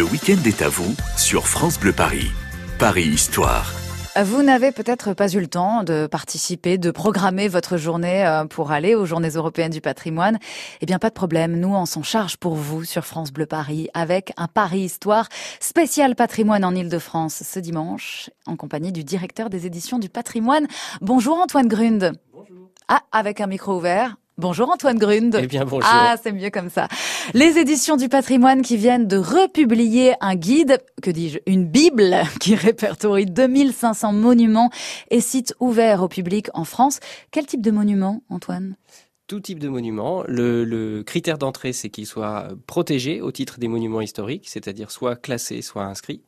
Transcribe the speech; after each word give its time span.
Le 0.00 0.06
week-end 0.06 0.42
est 0.46 0.62
à 0.62 0.70
vous 0.70 0.96
sur 1.18 1.46
France 1.46 1.78
Bleu 1.78 1.92
Paris. 1.92 2.30
Paris 2.78 3.04
Histoire. 3.04 3.70
Vous 4.24 4.42
n'avez 4.42 4.72
peut-être 4.72 5.12
pas 5.12 5.28
eu 5.28 5.40
le 5.40 5.46
temps 5.46 5.82
de 5.82 6.06
participer, 6.06 6.78
de 6.78 6.90
programmer 6.90 7.48
votre 7.48 7.76
journée 7.76 8.26
euh, 8.26 8.46
pour 8.46 8.72
aller 8.72 8.94
aux 8.94 9.04
Journées 9.04 9.28
européennes 9.28 9.72
du 9.72 9.82
patrimoine. 9.82 10.38
Eh 10.80 10.86
bien, 10.86 10.98
pas 10.98 11.10
de 11.10 11.14
problème. 11.14 11.60
Nous, 11.60 11.74
on 11.74 11.84
s'en 11.84 12.02
charge 12.02 12.38
pour 12.38 12.54
vous 12.54 12.84
sur 12.84 13.04
France 13.04 13.30
Bleu 13.30 13.44
Paris 13.44 13.90
avec 13.92 14.32
un 14.38 14.46
Paris 14.46 14.80
Histoire 14.80 15.28
spécial 15.60 16.14
patrimoine 16.14 16.64
en 16.64 16.74
Ile-de-France 16.74 17.42
ce 17.44 17.60
dimanche 17.60 18.30
en 18.46 18.56
compagnie 18.56 18.92
du 18.92 19.04
directeur 19.04 19.50
des 19.50 19.66
éditions 19.66 19.98
du 19.98 20.08
patrimoine. 20.08 20.66
Bonjour 21.02 21.36
Antoine 21.36 21.68
Grund. 21.68 22.12
Bonjour. 22.32 22.70
Ah, 22.88 23.02
avec 23.12 23.42
un 23.42 23.48
micro 23.48 23.76
ouvert. 23.76 24.16
Bonjour 24.40 24.70
Antoine 24.70 24.96
Grund. 24.96 25.38
Eh 25.38 25.46
bien 25.46 25.66
bonjour. 25.66 25.90
Ah, 25.92 26.16
c'est 26.20 26.32
mieux 26.32 26.48
comme 26.48 26.70
ça. 26.70 26.88
Les 27.34 27.58
éditions 27.58 27.98
du 27.98 28.08
patrimoine 28.08 28.62
qui 28.62 28.78
viennent 28.78 29.06
de 29.06 29.18
republier 29.18 30.14
un 30.22 30.34
guide, 30.34 30.78
que 31.02 31.10
dis-je, 31.10 31.40
une 31.44 31.66
bible 31.66 32.16
qui 32.40 32.54
répertorie 32.54 33.26
2500 33.26 34.14
monuments 34.14 34.70
et 35.10 35.20
sites 35.20 35.54
ouverts 35.60 36.02
au 36.02 36.08
public 36.08 36.48
en 36.54 36.64
France. 36.64 37.00
Quel 37.30 37.44
type 37.44 37.60
de 37.60 37.70
monuments, 37.70 38.22
Antoine? 38.30 38.76
Tout 39.26 39.40
type 39.40 39.58
de 39.58 39.68
monuments. 39.68 40.24
Le, 40.26 40.64
le 40.64 41.02
critère 41.02 41.36
d'entrée, 41.36 41.74
c'est 41.74 41.90
qu'il 41.90 42.06
soit 42.06 42.48
protégé 42.66 43.20
au 43.20 43.32
titre 43.32 43.58
des 43.58 43.68
monuments 43.68 44.00
historiques, 44.00 44.48
c'est-à-dire 44.48 44.90
soit 44.90 45.16
classé, 45.16 45.60
soit 45.60 45.84
inscrit 45.84 46.22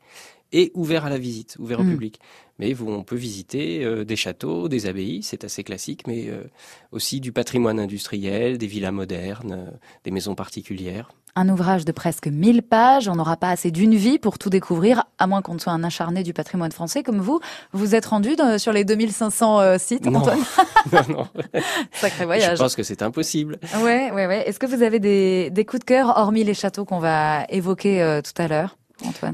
et 0.52 0.70
ouvert 0.74 1.05
à 1.05 1.11
la 1.11 1.19
visite, 1.19 1.56
ouvert 1.59 1.80
au 1.80 1.84
hmm. 1.84 1.91
public. 1.91 2.20
Mais 2.59 2.74
vous, 2.74 2.88
on 2.91 3.02
peut 3.02 3.16
visiter 3.16 3.84
euh, 3.84 4.05
des 4.05 4.16
châteaux, 4.16 4.69
des 4.69 4.87
abbayes, 4.87 5.23
c'est 5.23 5.43
assez 5.43 5.65
classique, 5.65 6.06
mais 6.06 6.29
euh, 6.29 6.45
aussi 6.93 7.20
du 7.20 7.33
patrimoine 7.33 7.80
industriel, 7.80 8.59
des 8.59 8.66
villas 8.66 8.93
modernes, 8.93 9.52
euh, 9.52 9.77
des 10.05 10.10
maisons 10.10 10.34
particulières. 10.34 11.10
Un 11.34 11.48
ouvrage 11.48 11.87
de 11.87 11.93
presque 11.93 12.27
1000 12.27 12.62
pages, 12.62 13.09
on 13.09 13.16
n'aura 13.16 13.38
pas 13.38 13.48
assez 13.48 13.70
d'une 13.70 13.95
vie 13.95 14.19
pour 14.19 14.38
tout 14.38 14.51
découvrir, 14.51 15.05
à 15.19 15.27
moins 15.27 15.41
qu'on 15.41 15.55
ne 15.55 15.59
soit 15.59 15.73
un 15.73 15.83
acharné 15.83 16.23
du 16.23 16.34
patrimoine 16.34 16.73
français 16.73 17.02
comme 17.02 17.21
vous. 17.21 17.41
Vous 17.73 17.95
êtes 17.95 18.04
rendu 18.04 18.37
sur 18.59 18.73
les 18.73 18.85
2500 18.85 19.79
sites, 19.79 20.07
Antoine 20.07 20.38
Non, 20.93 21.01
non. 21.09 21.29
Sacré 21.93 22.26
voyage. 22.26 22.59
Je 22.59 22.63
pense 22.63 22.76
que 22.76 22.82
c'est 22.82 23.01
impossible. 23.01 23.59
Ouais, 23.82 24.10
ouais, 24.13 24.26
ouais. 24.26 24.46
Est-ce 24.46 24.59
que 24.59 24.66
vous 24.66 24.82
avez 24.82 25.01
des, 25.01 25.48
des 25.48 25.65
coups 25.65 25.80
de 25.80 25.85
cœur, 25.87 26.13
hormis 26.19 26.45
les 26.45 26.52
châteaux 26.52 26.85
qu'on 26.85 26.98
va 26.98 27.46
évoquer 27.48 28.21
tout 28.23 28.43
à 28.43 28.46
l'heure? 28.46 28.76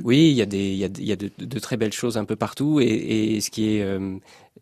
Oui, 0.04 0.30
il 0.30 0.36
y 0.36 0.42
a, 0.42 0.46
des, 0.46 0.70
il 0.70 0.78
y 0.78 0.84
a, 0.84 0.88
il 0.98 1.04
y 1.04 1.12
a 1.12 1.16
de, 1.16 1.30
de, 1.38 1.58
très 1.58 1.76
belles 1.76 1.92
choses 1.92 2.16
un 2.16 2.24
peu 2.24 2.36
partout 2.36 2.80
et, 2.80 2.86
et 2.86 3.40
ce 3.40 3.50
qui 3.50 3.76
est 3.76 3.82
euh, 3.82 4.18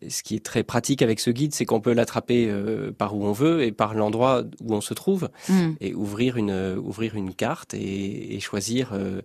ce 0.09 0.21
qui 0.23 0.35
est 0.35 0.45
très 0.45 0.63
pratique 0.63 1.01
avec 1.01 1.19
ce 1.19 1.31
guide, 1.31 1.53
c'est 1.53 1.65
qu'on 1.65 1.81
peut 1.81 1.93
l'attraper 1.93 2.47
euh, 2.49 2.91
par 2.91 3.15
où 3.15 3.25
on 3.25 3.31
veut 3.31 3.63
et 3.63 3.71
par 3.71 3.93
l'endroit 3.93 4.43
où 4.63 4.75
on 4.75 4.81
se 4.81 4.93
trouve 4.93 5.29
hmm. 5.49 5.71
et 5.81 5.93
ouvrir 5.93 6.37
une 6.37 6.77
ouvrir 6.77 7.15
une 7.15 7.33
carte 7.33 7.73
et, 7.73 8.35
et 8.35 8.39
choisir 8.39 8.91
euh, 8.93 9.21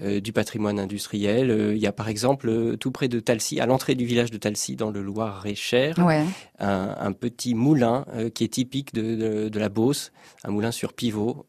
du 0.00 0.32
patrimoine 0.32 0.80
industriel. 0.80 1.72
il 1.74 1.78
y 1.78 1.86
a 1.86 1.92
par 1.92 2.08
exemple 2.08 2.76
tout 2.78 2.90
près 2.90 3.08
de 3.08 3.20
Talcy, 3.20 3.60
à 3.60 3.66
l'entrée 3.66 3.94
du 3.94 4.04
village 4.04 4.30
de 4.30 4.38
Talcy 4.38 4.74
dans 4.74 4.90
le 4.90 5.02
Loir-et-Cher, 5.02 5.96
un, 6.58 6.96
un, 6.98 7.12
petit 7.12 7.54
moulin 7.54 8.04
qui 8.34 8.44
est 8.44 8.48
typique 8.48 8.92
de, 8.92 9.14
de, 9.14 9.48
de, 9.48 9.58
la 9.58 9.68
Beauce, 9.68 10.12
un 10.42 10.50
moulin 10.50 10.72
sur 10.72 10.92
pivot 10.92 11.46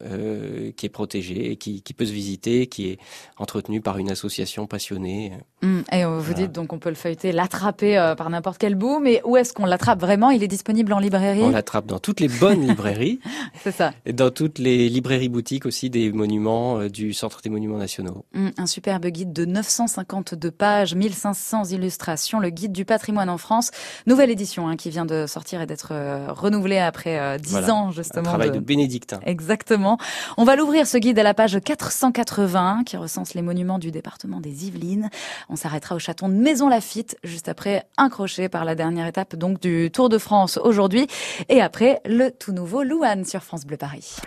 qui 0.78 0.86
est 0.86 0.90
protégé 0.90 1.52
et 1.52 1.56
qui, 1.56 1.82
qui, 1.82 1.94
peut 1.94 2.06
se 2.06 2.12
visiter, 2.12 2.68
qui 2.68 2.90
est 2.90 3.00
entretenu 3.38 3.82
par 3.82 3.98
une 3.98 4.12
association 4.12 4.68
passionnée. 4.68 5.34
Hmm. 5.62 5.82
Et 5.92 6.06
vous 6.06 6.34
dites 6.34 6.52
donc 6.52 6.72
on 6.72 6.80
peut 6.80 6.90
le 6.90 6.96
feuilleter, 6.96 7.32
l'attraper 7.32 8.14
par 8.18 8.30
n'importe 8.30 8.60
quel 8.60 8.76
bout, 8.76 9.00
mais 9.00 9.22
où 9.26 9.38
est-ce 9.38 9.54
qu'on 9.54 9.66
l'attrape 9.66 10.00
vraiment? 10.00 10.30
Il 10.30 10.44
est 10.44 10.48
disponible 10.48 10.94
en 10.94 11.00
librairie? 11.00 11.42
On 11.42 11.50
l'attrape 11.50 11.88
dans 11.88 12.00
toutes 12.00 12.20
les 12.20 12.28
bonnes 12.28 12.62
librairies. 12.68 13.20
C'est 13.64 13.72
ça. 13.72 13.94
Et 14.06 14.14
dans 14.14 14.32
toutes 14.32 14.60
les 14.60 14.90
librairies 14.90 15.30
boutiques 15.30 15.66
aussi 15.66 15.90
des 15.90 16.12
monuments 16.12 16.80
euh, 16.80 16.90
du 16.90 17.14
Centre 17.14 17.42
des 17.42 17.50
Monuments 17.50 17.78
Nationaux. 17.78 18.26
Hum, 18.36 18.52
un 18.58 18.68
superbe 18.68 19.06
guide 19.06 19.32
de 19.32 19.46
952 19.46 20.52
pages, 20.52 20.94
1500 20.94 21.66
illustrations, 21.66 22.40
le 22.40 22.50
guide 22.50 22.74
du 22.74 22.84
patrimoine 22.84 23.30
en 23.30 23.38
France. 23.38 23.72
Nouvelle 24.08 24.30
édition 24.30 24.68
hein, 24.68 24.76
qui 24.76 24.90
vient 24.90 25.06
de 25.06 25.26
sortir 25.26 25.62
et 25.62 25.66
d'être 25.66 25.90
euh, 25.92 26.28
renouvelée 26.30 26.80
après 26.80 27.40
10 27.40 27.56
euh, 27.56 27.70
ans 27.70 27.92
justement. 27.92 28.28
Un 28.28 28.32
travail 28.32 28.50
de, 28.50 28.56
de 28.56 28.60
bénédictin. 28.60 29.22
Exactement. 29.26 29.98
On 30.36 30.44
va 30.44 30.58
l'ouvrir 30.58 30.86
ce 30.86 30.98
guide 30.98 31.18
à 31.18 31.24
la 31.24 31.34
page 31.34 31.58
480 31.64 32.84
qui 32.86 32.98
recense 32.98 33.36
les 33.36 33.42
monuments 33.42 33.80
du 33.80 33.92
département 33.92 34.42
des 34.42 34.66
Yvelines. 34.68 35.10
On 35.50 35.56
s'arrêtera 35.56 35.96
au 35.96 36.00
château 36.00 36.28
de 36.28 36.34
Maison 36.34 36.68
Lafitte 36.68 37.18
juste 37.24 37.48
après 37.48 37.86
un 37.98 38.10
crochet 38.10 38.50
par 38.50 38.66
la 38.66 38.76
dernière 38.76 39.08
étape 39.08 39.36
donc 39.38 39.62
du 39.62 39.92
Tour 39.92 40.10
de 40.10 40.18
France 40.18 40.60
aujourd'hui. 40.62 41.08
Et 41.48 41.62
après, 41.62 42.02
le 42.06 42.32
tout 42.32 42.52
nouveau 42.52 42.84
Louane 42.84 43.24
sur 43.24 43.44
France 43.44 43.66
Bleu 43.66 43.78
Paris. 43.78 44.18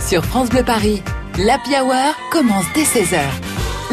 Sur 0.00 0.24
France 0.24 0.48
Bleu 0.48 0.62
Paris, 0.62 1.02
l'Happy 1.38 1.70
Hour 1.74 2.14
commence 2.30 2.64
dès 2.74 2.84
16h. 2.84 3.20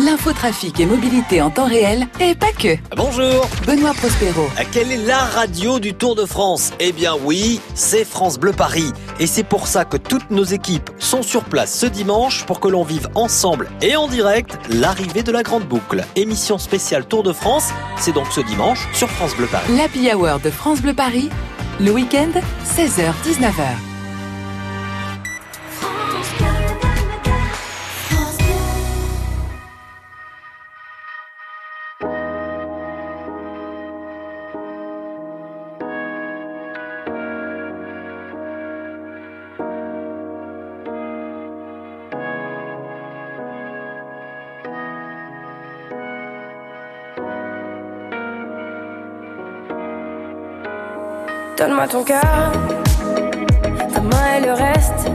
L'infotrafic 0.05 0.79
et 0.79 0.85
mobilité 0.85 1.41
en 1.41 1.49
temps 1.49 1.67
réel 1.67 2.07
et 2.19 2.33
pas 2.35 2.51
que. 2.51 2.77
Bonjour 2.95 3.47
Benoît 3.65 3.93
Prospero. 3.93 4.47
Quelle 4.71 4.91
est 4.91 5.05
la 5.05 5.17
radio 5.17 5.79
du 5.79 5.93
Tour 5.93 6.15
de 6.15 6.25
France? 6.25 6.71
Eh 6.79 6.91
bien 6.91 7.13
oui, 7.23 7.59
c'est 7.73 8.05
France 8.05 8.39
Bleu 8.39 8.53
Paris. 8.53 8.91
Et 9.19 9.27
c'est 9.27 9.43
pour 9.43 9.67
ça 9.67 9.85
que 9.85 9.97
toutes 9.97 10.29
nos 10.31 10.43
équipes 10.43 10.89
sont 10.99 11.23
sur 11.23 11.43
place 11.43 11.77
ce 11.77 11.85
dimanche 11.85 12.45
pour 12.45 12.59
que 12.59 12.67
l'on 12.67 12.83
vive 12.83 13.09
ensemble 13.15 13.69
et 13.81 13.95
en 13.95 14.07
direct 14.07 14.57
l'arrivée 14.69 15.23
de 15.23 15.31
la 15.31 15.43
Grande 15.43 15.65
Boucle. 15.65 16.05
Émission 16.15 16.57
spéciale 16.57 17.05
Tour 17.05 17.23
de 17.23 17.33
France, 17.33 17.69
c'est 17.97 18.13
donc 18.13 18.27
ce 18.31 18.41
dimanche 18.41 18.87
sur 18.93 19.09
France 19.09 19.35
Bleu 19.35 19.47
Paris. 19.47 19.75
L'Happy 19.75 20.09
Hour 20.13 20.39
de 20.39 20.49
France 20.49 20.81
Bleu 20.81 20.93
Paris, 20.93 21.29
le 21.79 21.91
week-end, 21.91 22.31
16h-19h. 22.65 23.90
Donne-moi 51.61 51.87
ton 51.87 52.03
cœur, 52.03 52.51
ta 53.93 54.01
main 54.01 54.35
et 54.35 54.41
le 54.43 54.53
reste. 54.53 55.11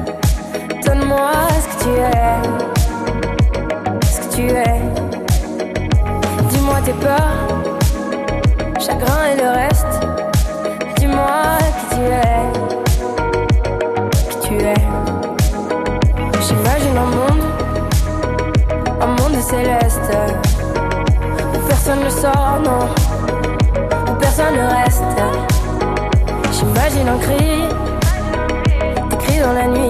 Donne-moi 0.86 1.32
ce 1.60 1.66
que 1.66 1.76
tu 1.82 1.90
es, 1.98 2.40
ce 4.06 4.20
que 4.20 4.28
tu 4.32 4.42
es. 4.50 4.80
Dis-moi 6.50 6.76
tes 6.84 6.92
peurs, 6.92 7.48
chagrin 8.78 9.24
et 9.32 9.36
le 9.42 9.48
reste. 9.48 9.94
Dis-moi 10.98 11.58
qui 11.80 11.96
tu 11.96 12.02
es, 12.14 12.42
qui 14.30 14.38
tu 14.46 14.54
es. 14.54 14.82
J'imagine 16.42 16.96
un 16.96 17.10
monde, 17.16 17.44
un 19.00 19.06
monde 19.20 19.36
céleste. 19.40 20.12
Où 21.56 21.58
personne 21.66 22.04
ne 22.04 22.10
sort, 22.10 22.60
non, 22.62 22.82
où 24.08 24.14
personne 24.20 24.54
ne 24.54 24.84
reste. 24.84 25.02
J'imagine 26.76 27.08
un 27.08 27.18
cri, 27.18 27.68
des 29.08 29.16
cris 29.16 29.40
dans 29.40 29.54
la 29.54 29.66
nuit. 29.66 29.88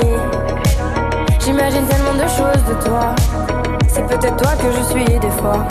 J'imagine 1.45 1.85
tellement 1.85 2.15
de 2.15 2.29
choses 2.29 2.63
de 2.69 2.87
toi. 2.87 3.13
C'est 3.89 4.07
peut-être 4.07 4.37
toi 4.37 4.53
que 4.53 4.71
je 4.71 4.83
suis 4.93 5.19
des 5.19 5.31
fois. 5.31 5.67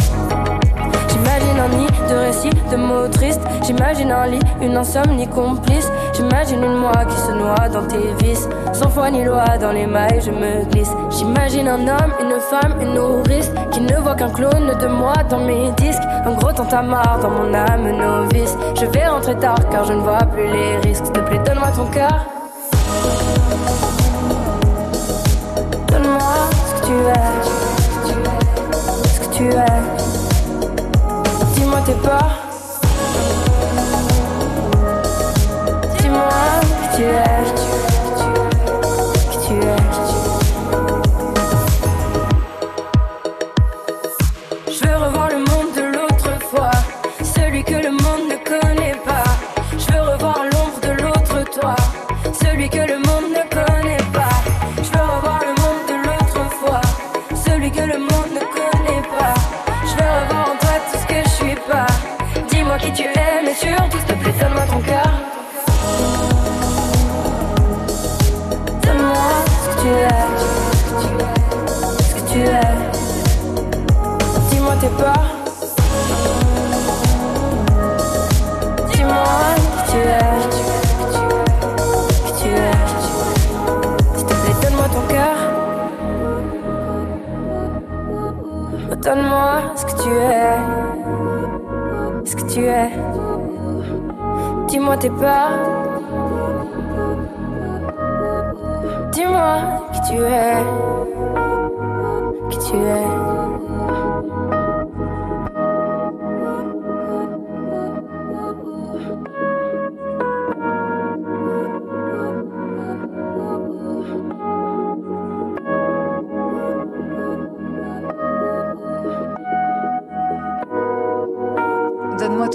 J'imagine 1.08 1.58
un 1.58 1.70
nid 1.70 1.88
de 2.10 2.16
récits, 2.16 2.50
de 2.70 2.76
mots 2.76 3.08
tristes. 3.08 3.40
J'imagine 3.64 4.12
un 4.12 4.28
lit, 4.28 4.42
une 4.62 4.76
insomnie 4.76 5.28
complice. 5.30 5.90
Dans 7.72 7.86
tes 7.88 8.14
vices. 8.24 8.48
Sans 8.74 8.90
foi 8.90 9.10
ni 9.12 9.24
loi, 9.24 9.58
dans 9.60 9.72
les 9.72 9.86
mailles, 9.88 10.22
je 10.22 10.32
me 10.32 10.66
glisse. 10.72 10.92
J'imagine 11.10 11.68
un 11.68 11.88
homme, 11.88 12.14
une 12.20 12.40
femme, 12.40 12.76
une 12.82 12.94
nourrice. 12.94 13.52
Qui 13.72 13.82
ne 13.82 13.96
voit 13.98 14.16
qu'un 14.16 14.30
clone 14.30 14.72
de 14.80 14.88
moi 14.88 15.14
dans 15.30 15.40
mes 15.40 15.72
disques. 15.78 16.04
Un 16.26 16.34
gros 16.34 16.52
tantamar 16.52 17.20
dans 17.22 17.30
mon 17.30 17.54
âme 17.54 17.92
novice. 17.98 18.56
Je 18.80 18.86
vais 18.86 19.08
rentrer 19.08 19.36
tard 19.38 19.70
car 19.70 19.86
je 19.86 19.94
ne 19.94 20.02
vois 20.02 20.26
plus 20.34 20.48
les 20.48 20.78
risques. 20.78 21.06
S'il 21.06 21.14
te 21.14 21.20
plaît, 21.20 21.42
donne-moi 21.46 21.72
ton 21.76 21.86
cœur. 21.88 22.26
Donne-moi 25.88 26.34
ce 26.68 26.74
que 26.82 26.88
tu 26.88 26.94
es. 26.94 27.34
Ce 29.08 29.20
que 29.20 29.36
tu 29.36 29.44
es 29.50 30.06
tes 31.86 31.94
peurs. 31.94 32.36
Dis-moi 35.98 36.30
qui 36.82 36.98
tu 36.98 37.04
es, 37.04 37.25
Je 44.76 44.84
veux 44.90 45.25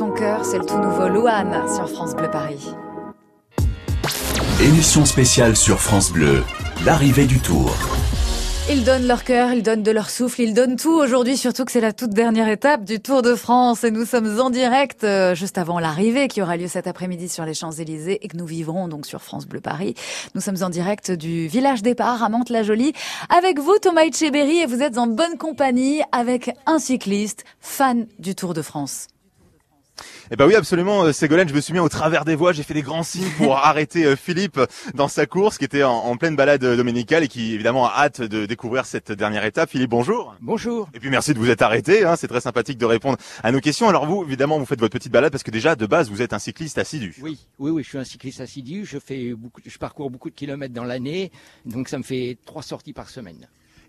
ton 0.01 0.13
cœur, 0.13 0.47
c'est 0.47 0.57
le 0.57 0.65
tout 0.65 0.79
nouveau 0.79 1.09
Louane 1.09 1.69
sur 1.69 1.87
France 1.87 2.17
Bleu 2.17 2.31
Paris. 2.31 2.71
Émission 4.59 5.05
spéciale 5.05 5.57
sur 5.57 5.79
France 5.79 6.11
Bleu, 6.11 6.43
l'arrivée 6.87 7.27
du 7.27 7.39
Tour. 7.39 7.77
Ils 8.71 8.83
donnent 8.83 9.07
leur 9.07 9.25
cœur, 9.25 9.53
ils 9.53 9.63
donnent 9.63 9.83
de 9.83 9.91
leur 9.91 10.09
souffle, 10.09 10.41
ils 10.41 10.55
donnent 10.55 10.77
tout 10.77 10.99
aujourd'hui, 10.99 11.37
surtout 11.37 11.67
que 11.67 11.73
c'est 11.73 11.83
la 11.83 11.93
toute 11.93 12.15
dernière 12.15 12.49
étape 12.49 12.85
du 12.85 12.99
Tour 12.99 13.21
de 13.21 13.35
France 13.35 13.85
et 13.85 13.91
nous 13.91 14.07
sommes 14.07 14.41
en 14.41 14.49
direct 14.49 15.05
euh, 15.05 15.35
juste 15.35 15.59
avant 15.59 15.79
l'arrivée 15.79 16.29
qui 16.29 16.41
aura 16.41 16.57
lieu 16.57 16.69
cet 16.69 16.87
après-midi 16.87 17.29
sur 17.29 17.45
les 17.45 17.53
Champs-Élysées 17.53 18.25
et 18.25 18.29
que 18.29 18.39
nous 18.39 18.47
vivrons 18.47 18.89
donc 18.89 19.05
sur 19.05 19.21
France 19.21 19.47
Bleu 19.47 19.61
Paris. 19.61 19.95
Nous 20.35 20.41
sommes 20.41 20.63
en 20.63 20.71
direct 20.71 21.11
du 21.11 21.47
village 21.47 21.83
départ 21.83 22.23
à 22.23 22.31
Mantes-la-Jolie 22.31 22.95
avec 23.29 23.59
vous 23.59 23.77
Thomas 23.83 24.05
Etcheberry 24.05 24.61
et 24.61 24.67
vous 24.67 24.81
êtes 24.81 24.97
en 24.97 25.09
bonne 25.09 25.37
compagnie 25.37 26.01
avec 26.11 26.53
un 26.65 26.79
cycliste 26.79 27.45
fan 27.61 28.07
du 28.19 28.35
Tour 28.35 28.55
de 28.55 28.63
France. 28.63 29.09
Eh 30.31 30.37
ben 30.37 30.47
oui, 30.47 30.55
absolument, 30.55 31.05
euh, 31.05 31.13
Ségolène, 31.13 31.49
je 31.49 31.55
me 31.55 31.61
suis 31.61 31.73
mis 31.73 31.79
au 31.79 31.89
travers 31.89 32.25
des 32.25 32.35
voies, 32.35 32.53
j'ai 32.53 32.63
fait 32.63 32.75
des 32.75 32.83
grands 32.83 33.03
signes 33.03 33.31
pour 33.37 33.57
arrêter 33.65 34.05
euh, 34.05 34.17
Philippe 34.17 34.61
dans 34.95 35.09
sa 35.09 35.27
course 35.27 35.59
qui 35.59 35.65
était 35.65 35.83
en, 35.83 35.93
en, 35.93 36.17
pleine 36.17 36.37
balade 36.37 36.63
euh, 36.63 36.77
dominicale 36.77 37.25
et 37.25 37.29
qui 37.29 37.55
évidemment 37.55 37.87
a 37.87 37.95
hâte 37.97 38.21
de 38.21 38.47
découvrir 38.47 38.87
cette 38.87 39.13
dernière 39.13 39.45
étape. 39.45 39.71
Philippe, 39.71 39.91
bonjour. 39.91 40.37
Bonjour. 40.41 40.89
Et 40.95 41.01
puis 41.01 41.11
merci 41.11 41.35
de 41.35 41.39
vous 41.39 41.51
être 41.51 41.63
arrêté, 41.63 42.05
hein, 42.05 42.17
c'est 42.17 42.29
très 42.29 42.41
sympathique 42.41 42.79
de 42.79 42.87
répondre 42.87 43.19
à 43.43 43.51
nos 43.51 43.61
questions. 43.61 43.89
Alors 43.89 44.07
vous, 44.07 44.23
évidemment, 44.25 44.59
vous 44.59 44.67
faites 44.67 44.81
votre 44.81 44.93
petite 44.93 45.13
balade 45.13 45.33
parce 45.33 45.43
que 45.43 45.51
déjà 45.51 45.75
de 45.75 45.87
base, 45.87 46.11
vous 46.11 46.23
êtes 46.23 46.33
un 46.33 46.39
cycliste 46.39 46.79
assidu. 46.79 47.17
Oui, 47.23 47.39
oui, 47.59 47.71
oui, 47.71 47.83
je 47.83 47.89
suis 47.89 47.99
un 47.99 48.05
cycliste 48.05 48.41
assidu, 48.41 48.85
je 48.85 48.99
fais 48.99 49.35
beaucoup, 49.35 49.61
je 49.67 49.79
parcours 49.79 50.11
beaucoup 50.11 50.31
de 50.31 50.35
kilomètres 50.35 50.75
dans 50.75 50.85
l'année, 50.85 51.33
donc 51.65 51.89
ça 51.89 51.99
me 51.99 52.05
fait 52.05 52.39
trois 52.47 52.63
sorties 52.63 52.93
par 52.93 53.09
semaine. 53.11 53.49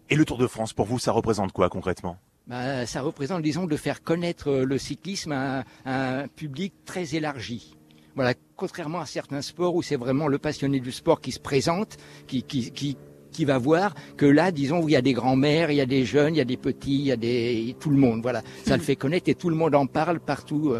Et 0.09 0.15
le 0.15 0.25
Tour 0.25 0.37
de 0.37 0.47
France, 0.47 0.73
pour 0.73 0.85
vous, 0.85 0.99
ça 0.99 1.11
représente 1.11 1.51
quoi 1.51 1.69
concrètement? 1.69 2.17
Bah, 2.47 2.85
ça 2.85 3.01
représente, 3.01 3.41
disons, 3.41 3.65
de 3.65 3.77
faire 3.77 4.03
connaître 4.03 4.51
le 4.51 4.77
cyclisme 4.77 5.31
à, 5.31 5.63
à 5.85 6.21
un 6.21 6.27
public 6.27 6.73
très 6.85 7.15
élargi. 7.15 7.77
Voilà, 8.15 8.33
contrairement 8.57 8.99
à 8.99 9.05
certains 9.05 9.41
sports 9.41 9.75
où 9.75 9.81
c'est 9.81 9.95
vraiment 9.95 10.27
le 10.27 10.37
passionné 10.37 10.79
du 10.79 10.91
sport 10.91 11.21
qui 11.21 11.31
se 11.31 11.39
présente, 11.39 11.97
qui, 12.27 12.43
qui, 12.43 12.71
qui, 12.71 12.97
qui 13.31 13.45
va 13.45 13.57
voir 13.57 13.95
que 14.17 14.25
là, 14.25 14.51
disons, 14.51 14.83
où 14.83 14.89
il 14.89 14.91
y 14.91 14.97
a 14.97 15.01
des 15.01 15.13
grands-mères, 15.13 15.71
il 15.71 15.77
y 15.77 15.81
a 15.81 15.85
des 15.85 16.03
jeunes, 16.03 16.35
il 16.35 16.37
y 16.37 16.41
a 16.41 16.45
des 16.45 16.57
petits, 16.57 16.99
il 16.99 17.05
y 17.05 17.11
a 17.11 17.15
des 17.15 17.75
tout 17.79 17.89
le 17.89 17.97
monde. 17.97 18.21
Voilà, 18.21 18.41
ça 18.65 18.75
le 18.75 18.83
fait 18.83 18.95
connaître 18.97 19.29
et 19.29 19.35
tout 19.35 19.49
le 19.49 19.55
monde 19.55 19.75
en 19.75 19.85
parle 19.85 20.19
partout. 20.19 20.75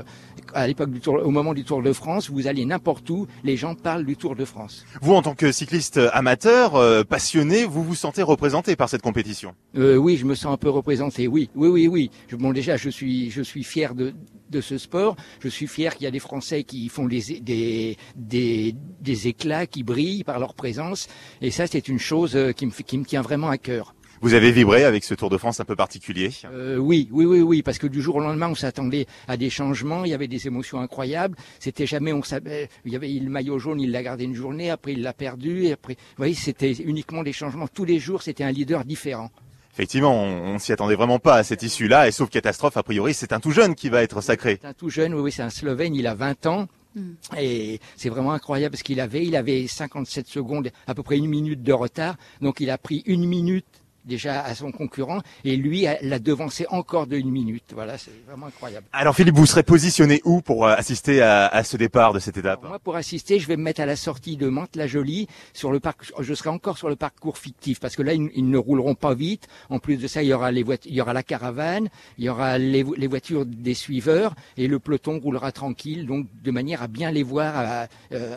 À 0.54 0.68
l'époque 0.68 0.92
du 0.92 1.00
Tour, 1.00 1.20
au 1.24 1.32
moment 1.32 1.54
du 1.54 1.64
Tour 1.64 1.82
de 1.82 1.94
France, 1.94 2.30
vous 2.30 2.48
allez 2.48 2.66
n'importe 2.66 3.10
où, 3.10 3.28
les 3.44 3.58
gens 3.58 3.76
parlent 3.76 4.06
du 4.06 4.18
Tour 4.18 4.36
de 4.36 4.46
France. 4.46 4.86
Vous, 5.02 5.14
en 5.14 5.22
tant 5.22 5.36
que 5.36 5.52
cycliste 5.52 6.00
amateur, 6.14 6.76
euh, 6.76 7.04
passionné, 7.04 7.66
vous 7.66 7.84
vous 7.84 7.96
sentez 7.96 8.22
représenté 8.22 8.76
par 8.76 8.90
cette 8.90 9.02
compétition? 9.02 9.54
Euh, 9.78 9.96
Oui, 9.96 10.18
je 10.18 10.26
me 10.26 10.36
sens 10.36 10.54
un 10.54 10.58
peu 10.58 10.70
représenté. 10.70 11.28
Oui, 11.28 11.50
oui, 11.56 11.70
oui, 11.70 11.88
oui. 11.88 12.12
Bon, 12.34 12.52
déjà, 12.52 12.78
je 12.78 12.90
suis, 12.90 13.30
je 13.32 13.42
suis 13.42 13.64
fier 13.64 13.96
de 13.96 14.14
de 14.50 14.60
ce 14.60 14.78
sport. 14.78 15.16
Je 15.40 15.48
suis 15.48 15.66
fier 15.66 15.96
qu'il 15.96 16.04
y 16.04 16.08
a 16.08 16.12
des 16.12 16.20
Français 16.20 16.66
qui 16.66 16.90
font 16.90 17.08
des, 17.08 17.40
des, 17.42 17.98
des, 18.18 18.76
des 19.00 19.28
éclats, 19.30 19.66
qui 19.66 19.82
brillent 19.82 20.26
par 20.26 20.40
leur 20.40 20.56
présence. 20.56 21.08
Et 21.42 21.52
ça, 21.52 21.68
c'est 21.68 21.88
une 21.88 22.00
chose 22.00 22.38
qui 22.58 22.66
me, 22.66 22.72
qui 22.72 22.98
me 22.98 23.06
tient 23.06 23.22
vraiment 23.22 23.48
à 23.48 23.58
cœur. 23.58 23.96
Vous 24.22 24.36
avez 24.36 24.52
vibré 24.52 24.84
avec 24.84 25.04
ce 25.04 25.16
Tour 25.16 25.32
de 25.32 25.38
France 25.38 25.60
un 25.62 25.66
peu 25.66 25.76
particulier? 25.76 26.30
Euh, 26.46 26.78
Oui, 26.78 27.10
oui, 27.12 27.26
oui, 27.26 27.42
oui, 27.42 27.64
parce 27.64 27.80
que 27.80 27.88
du 27.88 28.04
jour 28.04 28.18
au 28.18 28.20
lendemain, 28.20 28.50
on 28.50 28.56
s'attendait 28.56 29.08
à 29.28 29.36
des 29.36 29.50
changements. 29.50 30.06
Il 30.06 30.12
y 30.12 30.14
avait 30.14 30.28
des 30.28 30.46
émotions 30.46 30.80
incroyables. 30.80 31.36
C'était 31.60 31.88
jamais, 31.88 32.14
on 32.14 32.22
savait, 32.22 32.70
il 32.86 32.94
y 32.94 32.96
avait 32.96 33.10
le 33.10 33.32
maillot 33.32 33.58
jaune, 33.58 33.80
il 33.80 33.92
l'a 33.92 34.04
gardé 34.04 34.26
une 34.26 34.36
journée, 34.36 34.70
après 34.70 34.94
il 34.94 35.02
l'a 35.02 35.14
perdu, 35.14 35.66
et 35.66 35.72
après, 35.74 35.96
vous 35.96 36.18
voyez, 36.18 36.36
c'était 36.36 36.72
uniquement 36.72 37.24
des 37.24 37.34
changements. 37.34 37.68
Tous 37.68 37.84
les 37.84 37.98
jours, 37.98 38.22
c'était 38.22 38.44
un 38.44 38.52
leader 38.52 38.86
différent. 38.86 39.32
Effectivement, 39.74 40.14
on, 40.14 40.54
on 40.54 40.60
s'y 40.60 40.72
attendait 40.72 40.96
vraiment 40.96 41.18
pas 41.18 41.38
à 41.38 41.44
cette 41.44 41.64
issue-là, 41.64 42.08
et 42.08 42.12
sauf 42.12 42.30
catastrophe, 42.30 42.78
a 42.78 42.84
priori, 42.84 43.16
c'est 43.16 43.34
un 43.34 43.40
tout 43.40 43.52
jeune 43.52 43.74
qui 43.74 43.90
va 43.90 44.04
être 44.04 44.22
sacré. 44.22 44.60
C'est 44.62 44.68
un 44.68 44.74
tout 44.74 44.90
jeune, 44.90 45.16
oui, 45.16 45.22
oui 45.22 45.32
c'est 45.32 45.42
un 45.42 45.50
Slovène, 45.50 45.96
il 45.96 46.06
a 46.06 46.14
20 46.14 46.46
ans. 46.46 46.68
Mm. 46.96 47.12
Et 47.40 47.80
c'est 47.96 48.10
vraiment 48.10 48.34
incroyable 48.34 48.74
parce 48.74 48.84
qu'il 48.84 49.00
avait, 49.00 49.26
il 49.26 49.36
avait 49.36 49.66
57 49.68 50.28
secondes, 50.28 50.70
à 50.88 50.94
peu 50.94 51.04
près 51.04 51.18
une 51.18 51.28
minute 51.28 51.64
de 51.64 51.74
retard. 51.74 52.18
Donc 52.42 52.60
il 52.60 52.70
a 52.70 52.78
pris 52.78 53.04
une 53.06 53.26
minute 53.26 53.66
déjà 54.06 54.42
à 54.44 54.56
son 54.56 54.72
concurrent 54.72 55.22
et 55.44 55.56
lui 55.56 55.86
l'a 56.02 56.20
devancé 56.20 56.66
encore 56.70 57.08
de 57.08 57.18
une 57.18 57.32
minute. 57.32 57.64
Voilà, 57.74 57.98
c'est 57.98 58.12
vraiment 58.28 58.48
incroyable. 58.48 58.86
Alors 58.94 59.16
Philippe, 59.16 59.36
vous 59.36 59.46
serez 59.46 59.64
positionné 59.64 60.22
où 60.26 60.42
pour 60.42 60.68
assister 60.68 61.22
à, 61.22 61.48
à 61.48 61.64
ce 61.64 61.78
départ 61.78 62.14
de 62.14 62.20
cette 62.20 62.38
étape? 62.38 62.60
Alors 62.60 62.70
Moi, 62.70 62.80
pour 62.80 62.96
assister, 62.96 63.40
je 63.40 63.48
vais 63.48 63.58
me 63.58 63.64
mettre 63.64 63.82
à 63.82 63.86
la 63.86 63.96
sortie 63.96 64.38
de 64.38 64.48
Mantes-la-Jolie 64.48 65.28
sur 65.54 65.72
le 65.72 65.80
parc. 65.80 66.12
Je 66.20 66.34
serai 66.34 66.50
encore 66.50 66.78
sur 66.78 66.90
le 66.90 66.96
parcours 66.96 67.38
fictif 67.38 67.80
parce 67.80 67.96
que 67.96 68.02
là, 68.02 68.14
ils, 68.14 68.30
ils, 68.36 68.50
ne 68.50 68.58
rouleront 68.58 68.96
pas 68.96 69.14
vite. 69.14 69.48
En 69.70 69.80
plus 69.80 69.98
de 69.98 70.08
ça, 70.08 70.24
il 70.24 70.30
y 70.30 70.34
aura 70.34 70.52
les 70.52 70.64
voitures, 70.64 70.92
il 70.92 70.96
y 70.96 71.02
aura 71.02 71.14
la 71.14 71.24
caravane, 71.24 71.90
il 72.18 72.26
y 72.26 72.30
aura 72.30 72.58
les, 72.58 72.84
les, 72.98 73.08
voitures 73.08 73.46
des 73.46 73.74
suiveurs 73.74 74.34
et 74.58 74.68
le 74.68 74.80
peloton 74.80 75.20
roulera 75.20 75.52
tranquille, 75.52 76.06
donc 76.06 76.28
de 76.44 76.52
manière 76.52 76.82
à 76.82 76.88
bien 76.88 77.12
les 77.12 77.24
voir, 77.24 77.54
à, 77.56 77.88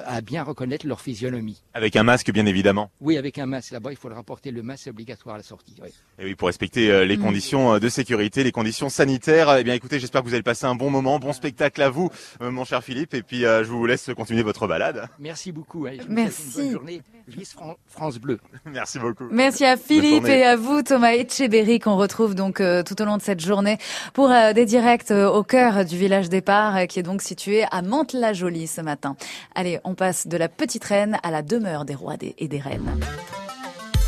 à 0.06 0.20
bien 0.20 0.42
reconnaître 0.42 0.86
leur 0.86 1.00
physionomie. 1.00 1.62
Avec 1.74 1.96
un 1.96 2.02
masque, 2.02 2.32
bien 2.32 2.46
évidemment. 2.46 2.90
Oui, 3.00 3.16
avec 3.16 3.38
un 3.38 3.46
masque. 3.46 3.72
Là-bas, 3.72 3.92
il 3.92 3.96
faudra 3.96 4.22
porter 4.22 4.50
le 4.50 4.62
masque 4.62 4.88
obligatoire 4.88 5.36
à 5.36 5.38
la 5.38 5.44
sortie. 5.44 5.53
Oui. 5.82 5.90
Et 6.18 6.24
oui, 6.24 6.34
pour 6.34 6.46
respecter 6.46 6.90
euh, 6.90 7.04
les 7.04 7.16
mmh. 7.16 7.22
conditions 7.22 7.78
de 7.78 7.88
sécurité, 7.88 8.44
les 8.44 8.52
conditions 8.52 8.88
sanitaires. 8.88 9.56
Eh 9.58 9.64
bien, 9.64 9.74
écoutez, 9.74 9.98
j'espère 9.98 10.22
que 10.22 10.28
vous 10.28 10.34
allez 10.34 10.42
passer 10.42 10.66
un 10.66 10.74
bon 10.74 10.90
moment, 10.90 11.18
bon 11.18 11.32
spectacle 11.32 11.82
à 11.82 11.90
vous, 11.90 12.10
euh, 12.40 12.50
mon 12.50 12.64
cher 12.64 12.84
Philippe. 12.84 13.14
Et 13.14 13.22
puis, 13.22 13.44
euh, 13.44 13.64
je 13.64 13.70
vous 13.70 13.84
laisse 13.86 14.10
continuer 14.16 14.42
votre 14.42 14.66
balade. 14.66 15.08
Merci 15.18 15.50
beaucoup. 15.50 15.86
Hein. 15.86 15.96
Merci. 16.08 16.58
Une 16.58 16.62
bonne 16.64 16.72
journée. 16.72 17.02
Vice 17.28 17.56
France 17.86 18.18
Bleu. 18.18 18.38
Merci 18.66 18.98
beaucoup. 18.98 19.24
Merci 19.30 19.64
à 19.64 19.76
Philippe 19.76 20.26
et 20.26 20.44
à 20.44 20.56
vous, 20.56 20.82
Thomas 20.82 21.12
Etcheberry, 21.12 21.78
qu'on 21.78 21.96
retrouve 21.96 22.34
donc 22.34 22.60
euh, 22.60 22.82
tout 22.82 23.00
au 23.00 23.04
long 23.04 23.16
de 23.16 23.22
cette 23.22 23.40
journée 23.40 23.78
pour 24.12 24.30
euh, 24.30 24.52
des 24.52 24.66
directs 24.66 25.10
euh, 25.10 25.28
au 25.28 25.42
cœur 25.42 25.84
du 25.84 25.96
village 25.96 26.28
départ, 26.28 26.86
qui 26.86 26.98
est 26.98 27.02
donc 27.02 27.22
situé 27.22 27.64
à 27.70 27.82
Mantes-la-Jolie 27.82 28.66
ce 28.66 28.80
matin. 28.80 29.16
Allez, 29.54 29.80
on 29.84 29.94
passe 29.94 30.26
de 30.26 30.36
la 30.36 30.48
petite 30.48 30.84
reine 30.84 31.18
à 31.22 31.30
la 31.30 31.42
demeure 31.42 31.84
des 31.84 31.94
rois 31.94 32.16
et 32.20 32.48
des 32.48 32.58
reines. 32.58 33.00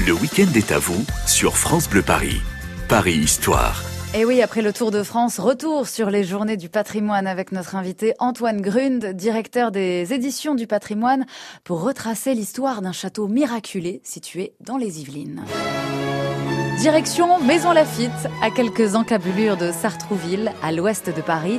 Le 0.04 0.12
week-end 0.12 0.52
est 0.54 0.72
à 0.72 0.78
vous 0.78 1.06
sur 1.26 1.56
France 1.56 1.88
Bleu 1.88 2.02
Paris. 2.02 2.42
Paris 2.86 3.14
Histoire. 3.14 3.82
Et 4.14 4.26
oui, 4.26 4.42
après 4.42 4.60
le 4.60 4.74
Tour 4.74 4.90
de 4.90 5.02
France, 5.02 5.40
retour 5.40 5.88
sur 5.88 6.10
les 6.10 6.22
journées 6.22 6.58
du 6.58 6.68
patrimoine 6.68 7.26
avec 7.26 7.50
notre 7.50 7.76
invité 7.76 8.12
Antoine 8.18 8.60
Grund, 8.60 9.14
directeur 9.14 9.70
des 9.70 10.12
éditions 10.12 10.54
du 10.54 10.66
patrimoine, 10.66 11.24
pour 11.64 11.80
retracer 11.80 12.34
l'histoire 12.34 12.82
d'un 12.82 12.92
château 12.92 13.26
miraculé 13.26 14.02
situé 14.04 14.52
dans 14.60 14.76
les 14.76 15.00
Yvelines. 15.00 15.42
Direction 16.78 17.40
Maison 17.40 17.72
Lafitte, 17.72 18.10
à 18.42 18.50
quelques 18.50 18.96
encablures 18.96 19.56
de 19.56 19.72
Sartrouville, 19.72 20.52
à 20.62 20.72
l'ouest 20.72 21.08
de 21.08 21.22
Paris. 21.22 21.58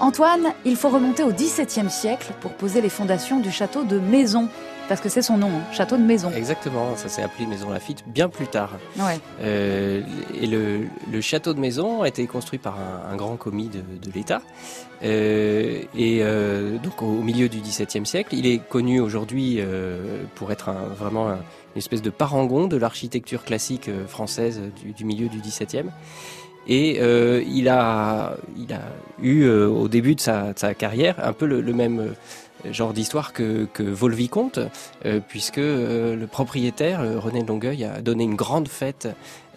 Antoine, 0.00 0.52
il 0.64 0.74
faut 0.74 0.88
remonter 0.88 1.22
au 1.22 1.30
XVIIe 1.30 1.88
siècle 1.88 2.32
pour 2.40 2.50
poser 2.54 2.80
les 2.80 2.88
fondations 2.88 3.38
du 3.38 3.52
château 3.52 3.84
de 3.84 4.00
Maison, 4.00 4.48
parce 4.88 5.00
que 5.00 5.08
c'est 5.08 5.22
son 5.22 5.36
nom, 5.36 5.48
hein, 5.48 5.72
château 5.72 5.96
de 5.96 6.02
maison. 6.02 6.30
Exactement, 6.34 6.96
ça 6.96 7.08
s'est 7.08 7.22
appelé 7.22 7.46
Maison 7.46 7.70
Lafitte 7.70 8.04
bien 8.06 8.28
plus 8.28 8.46
tard. 8.46 8.72
Ouais. 8.98 9.18
Euh, 9.40 10.02
et 10.40 10.46
le, 10.46 10.86
le, 11.10 11.20
château 11.20 11.54
de 11.54 11.60
maison 11.60 12.02
a 12.02 12.08
été 12.08 12.26
construit 12.26 12.58
par 12.58 12.76
un, 12.78 13.12
un 13.12 13.16
grand 13.16 13.36
commis 13.36 13.68
de, 13.68 13.80
de 13.80 14.12
l'État. 14.14 14.42
Euh, 15.02 15.82
et 15.94 16.20
euh, 16.22 16.78
donc 16.78 17.02
au 17.02 17.22
milieu 17.22 17.48
du 17.48 17.60
XVIIe 17.60 18.06
siècle, 18.06 18.34
il 18.34 18.46
est 18.46 18.58
connu 18.58 19.00
aujourd'hui 19.00 19.60
pour 20.34 20.52
être 20.52 20.68
un, 20.68 20.86
vraiment 20.96 21.28
un, 21.28 21.34
une 21.34 21.78
espèce 21.78 22.02
de 22.02 22.10
parangon 22.10 22.66
de 22.66 22.76
l'architecture 22.76 23.44
classique 23.44 23.90
française 24.08 24.60
du, 24.82 24.92
du 24.92 25.04
milieu 25.04 25.28
du 25.28 25.40
XVIIe. 25.40 25.90
Et 26.68 26.98
euh, 27.00 27.42
il, 27.46 27.68
a, 27.68 28.36
il 28.56 28.72
a 28.72 28.82
eu 29.22 29.44
euh, 29.44 29.68
au 29.68 29.88
début 29.88 30.14
de 30.14 30.20
sa, 30.20 30.52
de 30.52 30.58
sa, 30.58 30.74
carrière 30.74 31.16
un 31.24 31.32
peu 31.32 31.46
le, 31.46 31.60
le 31.60 31.72
même 31.72 32.14
genre 32.70 32.92
d'histoire 32.92 33.32
que, 33.32 33.66
que 33.72 33.82
Volvicomte, 33.82 34.58
euh, 35.04 35.20
puisque 35.26 35.58
euh, 35.58 36.16
le 36.16 36.26
propriétaire, 36.26 37.00
René 37.22 37.42
Longueuil, 37.44 37.84
a 37.84 38.00
donné 38.00 38.24
une 38.24 38.34
grande 38.34 38.68
fête 38.68 39.08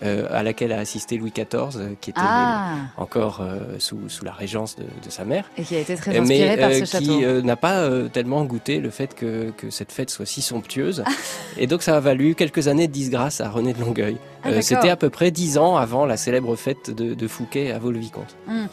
euh, 0.01 0.27
à 0.31 0.43
laquelle 0.43 0.71
a 0.71 0.77
assisté 0.79 1.17
Louis 1.17 1.31
XIV, 1.35 1.95
qui 1.99 2.11
était 2.11 2.19
Ah. 2.23 2.75
encore 2.97 3.41
sous, 3.79 4.07
sous 4.07 4.23
la 4.23 4.31
régence 4.31 4.75
de, 4.77 4.83
de 4.83 5.09
sa 5.09 5.25
mère. 5.25 5.49
Et 5.57 5.63
qui 5.63 5.75
a 5.75 5.79
été 5.79 5.95
très 5.95 6.17
inspiré 6.17 6.49
mais 6.49 6.57
par 6.57 6.69
euh, 6.69 6.85
ce 6.85 6.97
qui 6.97 7.23
euh, 7.25 7.41
n'a 7.41 7.55
pas 7.57 7.79
euh, 7.79 8.07
tellement 8.07 8.45
goûté 8.45 8.79
le 8.79 8.91
fait 8.91 9.13
que, 9.13 9.51
que 9.57 9.69
cette 9.69 9.91
fête 9.91 10.09
soit 10.09 10.25
si 10.25 10.41
somptueuse. 10.41 11.03
et 11.57 11.67
donc 11.67 11.81
ça 11.83 11.97
a 11.97 11.99
valu 11.99 12.33
quelques 12.35 12.67
années 12.69 12.87
de 12.87 12.93
disgrâce 12.93 13.41
à 13.41 13.49
René 13.49 13.73
de 13.73 13.79
Longueuil. 13.81 14.17
Ah, 14.43 14.49
Euh. 14.49 14.61
C'était 14.61 14.89
à 14.89 14.95
peu 14.95 15.09
près 15.09 15.31
dix 15.31 15.57
ans 15.57 15.75
avant 15.75 16.05
la 16.05 16.15
célèbre 16.15 16.55
fête 16.55 16.89
de, 16.95 17.13
de 17.13 17.27
Fouquet 17.27 17.71
à 17.71 17.79
Vaux-le-Vicomte. 17.79 18.37
Hmm. 18.47 18.67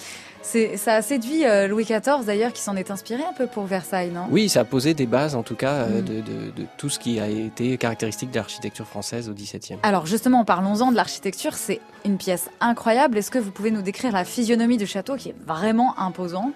C'est, 0.49 0.77
ça 0.77 0.95
a 0.95 1.03
séduit 1.03 1.45
euh, 1.45 1.67
Louis 1.67 1.83
XIV 1.85 2.25
d'ailleurs, 2.25 2.53
qui 2.53 2.63
s'en 2.63 2.77
est 2.77 2.93
inspiré 2.93 3.23
un 3.29 3.33
peu 3.33 3.49
pour 3.49 3.65
Versailles, 3.65 4.11
non? 4.13 4.27
Oui, 4.31 4.49
ça 4.49 4.61
a 4.61 4.65
posé 4.65 4.95
des 4.95 5.07
bases 5.07 5.35
en 5.35 5.43
tout 5.43 5.57
cas 5.57 5.73
euh, 5.73 6.01
Mm. 6.01 6.05
de, 6.05 6.15
de- 6.21 6.51
de 6.63 6.67
tout 6.79 6.89
ce 6.89 7.01
qui 7.01 7.19
a 7.19 7.27
été 7.29 7.77
caractéristique 7.79 8.31
de 8.31 8.37
l'architecture 8.37 8.87
française 8.87 9.29
au 9.29 9.33
XVIIe. 9.35 9.79
Alors 9.83 10.07
justement, 10.07 10.45
parlons-en 10.45 10.93
de 10.93 10.97
l'architecture. 10.97 11.55
C'est 11.55 11.81
une 12.05 12.17
pièce 12.17 12.49
incroyable. 12.61 13.19
Est-ce 13.19 13.33
que 13.33 13.41
vous 13.41 13.51
pouvez 13.51 13.73
nous 13.73 13.83
décrire 13.83 14.13
la 14.13 14.25
physionomie 14.25 14.77
du 14.77 14.87
château 14.87 15.17
qui 15.17 15.31
est 15.31 15.35
vraiment 15.45 15.99
imposant? 15.99 16.53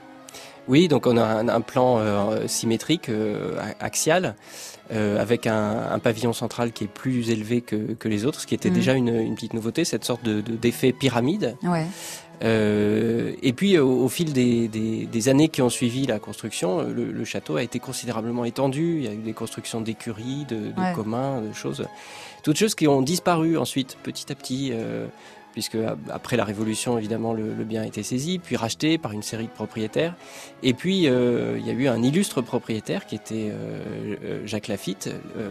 Oui, 0.69 0.87
donc 0.87 1.07
on 1.09 1.17
a 1.17 1.25
un, 1.25 1.49
un 1.49 1.61
plan 1.61 1.99
euh, 1.99 2.47
symétrique, 2.47 3.09
euh, 3.09 3.59
axial, 3.81 4.37
euh, 4.93 5.21
avec 5.21 5.49
un, 5.49 5.91
un 5.91 5.99
pavillon 5.99 6.33
central 6.33 6.71
qui 6.71 6.85
est 6.85 6.93
plus 6.93 7.31
élevé 7.31 7.61
que, 7.61 7.95
que 7.95 8.07
les 8.09 8.25
autres, 8.25 8.41
ce 8.41 8.47
qui 8.47 8.55
était 8.55 8.69
Mhm. 8.69 8.75
déjà 8.75 8.93
une, 8.93 9.09
une 9.09 9.35
petite 9.35 9.55
nouveauté, 9.55 9.85
cette 9.85 10.05
sorte 10.05 10.23
de- 10.23 10.41
de- 10.43 10.55
d'effet 10.55 10.93
pyramide. 10.93 11.57
Ouais. 11.65 11.87
Euh, 12.43 13.33
et 13.43 13.53
puis 13.53 13.79
au, 13.79 14.05
au 14.05 14.09
fil 14.09 14.33
des, 14.33 14.69
des- 14.69 15.07
des 15.07 15.29
années 15.29 15.49
qui 15.49 15.61
ont 15.63 15.69
suivi 15.71 16.07
la 16.07 16.19
construction, 16.19 16.81
euh, 16.81 16.93
le, 16.93 17.13
le 17.13 17.25
château 17.25 17.57
a 17.57 17.63
été 17.63 17.79
considérablement 17.79 18.45
étendu. 18.45 18.97
Il 18.99 19.05
y 19.05 19.09
a 19.09 19.13
eu 19.13 19.17
des 19.19 19.33
constructions 19.35 19.81
d'écuries, 19.81 20.47
de, 20.49 20.57
de 20.57 20.81
Ouais. 20.81 20.93
communs, 20.95 21.43
de 21.43 21.53
choses, 21.53 21.87
toutes 22.43 22.57
choses 22.57 22.75
qui 22.75 22.89
ont 22.89 23.03
disparu 23.03 23.59
ensuite, 23.59 23.97
petit 24.03 24.31
à 24.33 24.35
petit. 24.35 24.71
euh, 24.73 25.07
Puisque 25.53 25.77
après 26.11 26.37
la 26.37 26.45
Révolution, 26.45 26.97
évidemment, 26.97 27.33
le, 27.33 27.53
le 27.53 27.65
bien 27.65 27.83
a 27.83 27.87
été 27.87 28.05
saisi, 28.05 28.39
puis 28.39 28.55
racheté 28.55 28.99
par 28.99 29.11
une 29.11 29.25
série 29.25 29.47
de 29.47 29.51
propriétaires. 29.51 30.15
Et 30.63 30.75
puis, 30.75 31.09
euh, 31.09 31.59
il 31.59 31.67
y 31.67 31.71
a 31.71 31.73
eu 31.73 31.89
un 31.89 32.01
illustre 32.05 32.41
propriétaire 32.41 33.05
qui 33.05 33.17
était 33.17 33.49
euh, 33.51 34.15
euh, 34.23 34.47
Jacques 34.47 34.69
Lafitte. 34.69 35.11
euh, 35.37 35.51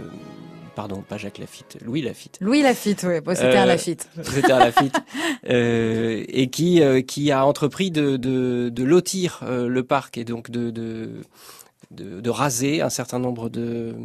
pardon, 0.79 1.01
pas 1.01 1.17
Jacques 1.17 1.39
Lafitte, 1.39 1.75
Louis 1.83 2.01
Lafitte. 2.01 2.37
Louis 2.39 2.61
Lafitte, 2.61 3.03
oui. 3.05 3.19
Bon, 3.19 3.35
c'était 3.35 3.57
un 3.57 3.63
Euh, 3.63 3.65
Lafitte. 3.65 4.07
C'était 4.23 4.51
à 4.53 4.59
Lafitte. 4.59 4.95
Euh, 5.49 6.23
et 6.27 6.49
qui, 6.49 6.81
euh, 6.81 7.01
qui 7.01 7.31
a 7.31 7.45
entrepris 7.45 7.91
de, 7.91 8.17
de, 8.17 8.69
de 8.69 8.83
lotir 8.83 9.43
le 9.45 9.83
parc 9.83 10.17
et 10.17 10.23
donc 10.23 10.51
de, 10.51 10.69
de, 10.69 11.09
de, 11.91 12.21
de 12.21 12.29
raser 12.29 12.81
un 12.81 12.89
certain 12.89 13.17
nombre 13.17 13.49
de, 13.49 13.95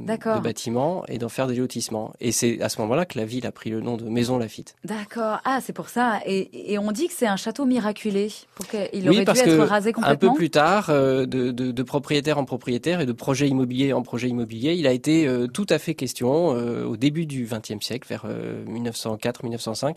bâtiments 0.43 1.05
et 1.07 1.19
d'en 1.19 1.29
faire 1.29 1.47
des 1.47 1.57
lotissements. 1.57 2.15
Et 2.19 2.33
c'est 2.33 2.61
à 2.63 2.69
ce 2.71 2.81
moment-là 2.81 3.05
que 3.05 3.19
la 3.19 3.27
ville 3.27 3.47
a 3.47 3.53
pris 3.53 3.69
le 3.69 3.81
nom 3.83 3.97
de 3.99 4.05
Maison 4.05 4.39
Lafitte. 4.39 4.75
D'accord. 4.85 5.39
Ah, 5.45 5.61
c'est 5.63 5.75
pour 5.75 5.91
ça. 5.91 6.21
Et, 6.25 6.73
et 6.73 6.79
on 6.79 6.93
dit 6.93 7.09
que 7.09 7.13
c'est 7.15 7.27
un 7.27 7.37
château 7.37 7.67
miraculé. 7.67 8.33
Pour 8.55 8.67
qu'il 8.67 8.81
Oui, 8.95 9.17
aurait 9.17 9.25
parce 9.25 9.43
dû 9.43 9.51
être 9.51 9.57
que 9.57 9.63
rasé 9.63 9.91
Un 9.91 9.93
peu 9.93 10.01
complètement. 10.01 10.35
plus 10.35 10.51
tard, 10.51 10.89
euh, 10.89 11.27
de, 11.27 11.83
propriétaire 11.83 12.39
en 12.39 12.47
propriétaire 12.47 13.01
et 13.01 13.07
de 13.07 13.13
projet 13.13 13.49
immobilier 13.49 13.93
en 13.93 14.03
projet 14.03 14.29
immobilier, 14.29 14.73
il 14.73 14.87
a 14.87 14.93
été 14.93 15.27
euh, 15.29 15.47
tout 15.47 15.67
à 15.69 15.79
fait 15.79 15.95
question, 15.95 16.55
euh, 16.57 16.85
au 16.85 16.97
début 16.97 17.27
du 17.27 17.47
XXe 17.47 17.85
siècle, 17.85 18.09
vers 18.09 18.27
1904-1905, 18.67 19.97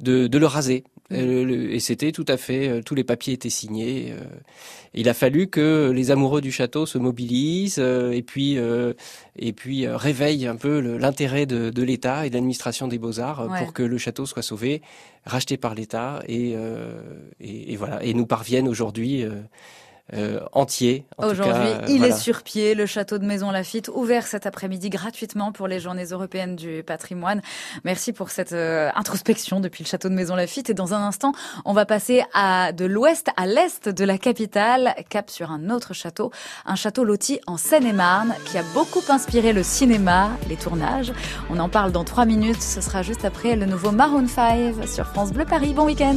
de, 0.00 0.38
le 0.38 0.46
raser. 0.46 0.84
Mm. 1.10 1.16
Le- 1.16 1.72
et 1.74 1.80
c'était 1.80 2.10
tout 2.10 2.24
à 2.26 2.36
fait, 2.36 2.82
tous 2.82 2.94
les 2.96 3.04
papiers 3.04 3.34
étaient 3.34 3.50
signés. 3.50 4.12
il 4.94 5.08
a 5.08 5.14
fallu 5.14 5.46
que 5.48 5.92
les 5.94 6.10
amoureux 6.10 6.40
du 6.40 6.50
château 6.50 6.86
se 6.86 6.98
mobilisent 6.98 7.11
euh, 7.78 8.10
et 8.12 8.22
puis, 8.22 8.58
euh, 8.58 8.92
et 9.36 9.52
puis 9.52 9.86
euh, 9.86 9.96
réveillent 9.96 10.46
un 10.46 10.56
peu 10.56 10.80
l'intérêt 10.80 11.46
de, 11.46 11.70
de 11.70 11.82
l'État 11.82 12.26
et 12.26 12.30
de 12.30 12.34
l'administration 12.34 12.88
des 12.88 12.98
beaux-arts 12.98 13.40
euh, 13.40 13.48
Ouais. 13.48 13.58
pour 13.62 13.72
que 13.72 13.82
le 13.82 13.98
château 13.98 14.26
soit 14.26 14.42
sauvé, 14.42 14.82
racheté 15.24 15.56
par 15.56 15.74
l'État 15.74 16.22
et, 16.26 16.54
et, 17.40 17.72
et 17.72 17.76
voilà, 17.76 18.02
et 18.02 18.14
nous 18.14 18.26
parviennent 18.26 18.68
aujourd'hui 18.68 19.24
euh, 20.14 20.40
entier. 20.52 21.06
en 21.16 21.28
Aujourd'hui, 21.28 21.54
euh, 21.54 21.86
il 21.88 21.98
voilà. 21.98 22.14
est 22.14 22.18
sur 22.18 22.42
pied, 22.42 22.74
le 22.74 22.86
château 22.86 23.18
de 23.18 23.24
Maison 23.24 23.50
Lafitte, 23.50 23.88
ouvert 23.94 24.26
cet 24.26 24.46
après-midi 24.46 24.90
gratuitement 24.90 25.52
pour 25.52 25.68
les 25.68 25.80
journées 25.80 26.04
européennes 26.04 26.54
du 26.54 26.82
patrimoine. 26.82 27.40
Merci 27.84 28.12
pour 28.12 28.30
cette 28.30 28.52
euh, 28.52 28.90
introspection 28.94 29.60
depuis 29.60 29.84
le 29.84 29.88
château 29.88 30.08
de 30.08 30.14
Maison 30.14 30.36
Lafitte. 30.36 30.70
Et 30.70 30.74
dans 30.74 30.92
un 30.92 31.02
instant, 31.06 31.32
on 31.64 31.72
va 31.72 31.86
passer 31.86 32.24
à, 32.34 32.72
de 32.72 32.84
l'ouest 32.84 33.28
à 33.36 33.46
l'est 33.46 33.88
de 33.88 34.04
la 34.04 34.18
capitale, 34.18 34.94
cap 35.08 35.30
sur 35.30 35.50
un 35.50 35.70
autre 35.70 35.94
château, 35.94 36.30
un 36.66 36.76
château 36.76 37.04
loti 37.04 37.40
en 37.46 37.56
Seine-et-Marne 37.56 38.34
qui 38.46 38.58
a 38.58 38.62
beaucoup 38.74 39.02
inspiré 39.08 39.52
le 39.52 39.62
cinéma, 39.62 40.30
les 40.48 40.56
tournages. 40.56 41.12
On 41.50 41.58
en 41.58 41.68
parle 41.68 41.92
dans 41.92 42.04
trois 42.04 42.26
minutes. 42.26 42.60
Ce 42.60 42.80
sera 42.80 43.02
juste 43.02 43.24
après 43.24 43.56
le 43.56 43.66
nouveau 43.66 43.92
Maroon 43.92 44.28
5 44.28 44.86
sur 44.86 45.06
France 45.06 45.32
Bleu 45.32 45.44
Paris. 45.44 45.72
Bon 45.74 45.86
week-end. 45.86 46.16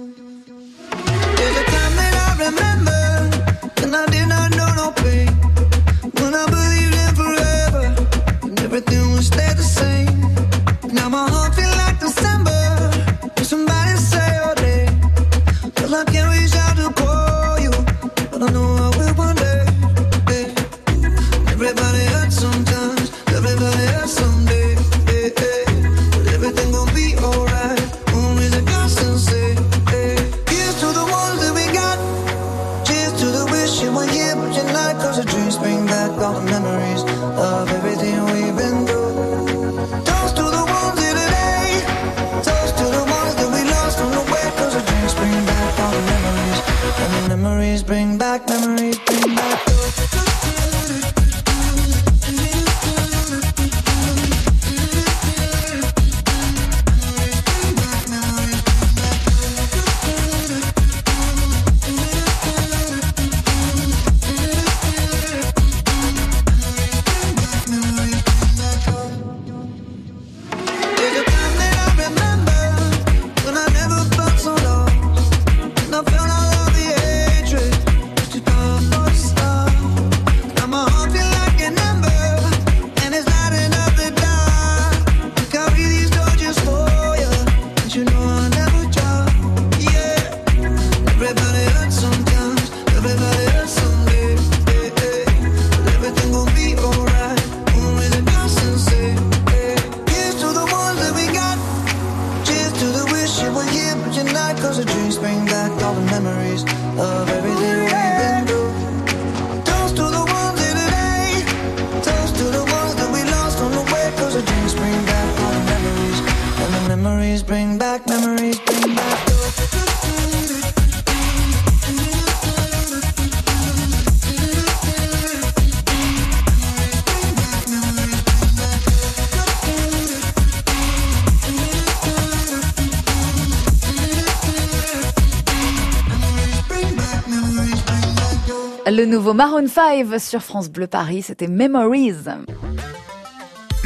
Le 138.93 139.05
nouveau 139.05 139.33
Maroon 139.33 139.67
5 139.67 140.19
sur 140.19 140.41
France 140.41 140.69
Bleu 140.69 140.85
Paris, 140.85 141.21
c'était 141.21 141.47
Memories. 141.47 142.25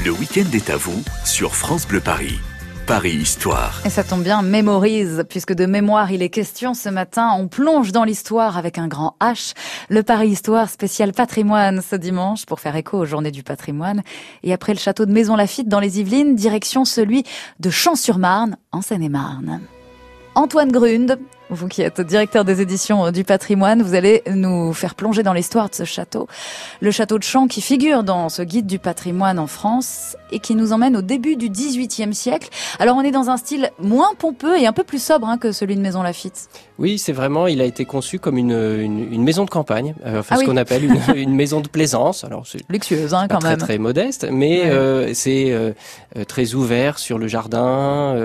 Le 0.03 0.09
week-end 0.09 0.50
est 0.51 0.71
à 0.71 0.77
vous 0.77 1.00
sur 1.24 1.53
France 1.53 1.88
Bleu 1.88 2.00
Paris. 2.00 2.39
Paris 2.88 3.12
Histoire. 3.12 3.79
Et 3.85 3.91
ça 3.91 4.03
tombe 4.03 4.24
bien, 4.24 4.41
mémorise, 4.41 5.24
puisque 5.29 5.53
de 5.53 5.67
mémoire 5.67 6.12
il 6.12 6.24
est 6.24 6.29
question 6.29 6.74
ce 6.74 6.89
matin. 6.89 7.35
On 7.38 7.47
plonge 7.47 7.91
dans 7.91 8.03
l'histoire 8.03 8.57
avec 8.57 8.79
un 8.79 8.88
grand 8.88 9.15
H. 9.21 9.53
Le 9.89 10.01
Paris 10.01 10.29
Histoire 10.29 10.71
spécial 10.71 11.12
patrimoine 11.12 11.83
ce 11.88 11.95
dimanche 11.95 12.47
pour 12.47 12.59
faire 12.59 12.75
écho 12.75 12.97
aux 12.97 13.05
journées 13.05 13.29
du 13.29 13.43
patrimoine. 13.43 14.01
Et 14.41 14.53
après 14.53 14.74
le 14.74 14.79
château 14.79 15.05
de 15.05 15.12
Maison 15.12 15.35
Lafitte 15.35 15.69
dans 15.69 15.79
les 15.79 16.00
Yvelines, 16.00 16.33
direction 16.33 16.83
celui 16.83 17.25
de 17.59 17.69
Champs-sur-Marne 17.69 18.57
en 18.71 18.81
Seine-et-Marne. 18.81 19.62
Antoine 20.33 20.71
Grund 20.71 21.19
vous 21.49 21.67
qui 21.67 21.81
êtes 21.81 22.01
directeur 22.01 22.45
des 22.45 22.61
éditions 22.61 23.11
du 23.11 23.23
patrimoine, 23.23 23.81
vous 23.81 23.93
allez 23.93 24.23
nous 24.33 24.73
faire 24.73 24.95
plonger 24.95 25.23
dans 25.23 25.33
l'histoire 25.33 25.69
de 25.69 25.75
ce 25.75 25.83
château. 25.83 26.27
Le 26.81 26.91
château 26.91 27.17
de 27.17 27.23
Champs 27.23 27.47
qui 27.47 27.61
figure 27.61 28.03
dans 28.03 28.29
ce 28.29 28.41
guide 28.41 28.67
du 28.67 28.79
patrimoine 28.79 29.39
en 29.39 29.47
France 29.47 30.15
et 30.31 30.39
qui 30.39 30.55
nous 30.55 30.73
emmène 30.73 30.97
au 30.97 31.01
début 31.01 31.35
du 31.35 31.49
XVIIIe 31.49 32.13
siècle. 32.13 32.49
Alors 32.79 32.97
on 32.97 33.01
est 33.01 33.11
dans 33.11 33.29
un 33.29 33.37
style 33.37 33.71
moins 33.79 34.13
pompeux 34.17 34.59
et 34.59 34.67
un 34.67 34.73
peu 34.73 34.83
plus 34.83 35.01
sobre 35.01 35.27
hein, 35.27 35.37
que 35.37 35.51
celui 35.51 35.75
de 35.75 35.81
Maison 35.81 36.01
Lafitte. 36.01 36.49
Oui, 36.77 36.97
c'est 36.97 37.13
vraiment, 37.13 37.47
il 37.47 37.61
a 37.61 37.65
été 37.65 37.85
conçu 37.85 38.19
comme 38.19 38.37
une, 38.37 38.51
une, 38.51 39.23
maison 39.23 39.45
de 39.45 39.49
campagne, 39.49 39.95
euh, 40.05 40.19
enfin 40.19 40.35
ah 40.37 40.41
ce 40.41 40.45
qu'on 40.45 40.57
appelle 40.57 40.83
une, 40.83 40.99
une, 41.15 41.33
maison 41.33 41.61
de 41.61 41.69
plaisance. 41.69 42.23
Alors 42.25 42.45
c'est 42.45 42.59
luxueuse 42.69 43.13
hein, 43.13 43.27
quand 43.29 43.39
très, 43.39 43.49
même, 43.51 43.59
très 43.59 43.77
modeste, 43.77 44.27
mais 44.29 44.65
euh, 44.65 45.13
c'est 45.13 45.51
euh, 45.51 45.71
très 46.27 46.53
ouvert 46.53 46.99
sur 46.99 47.17
le 47.17 47.27
jardin. 47.27 48.15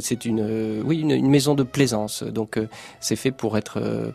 c'est 0.00 0.24
une, 0.24 0.82
oui, 0.84 1.00
une, 1.00 1.30
maison 1.30 1.54
de 1.54 1.62
plaisance. 1.62 2.24
Donc 2.24 2.58
c'est 3.00 3.16
fait 3.16 3.30
pour 3.32 3.56
être 3.58 3.80
euh, 3.80 4.12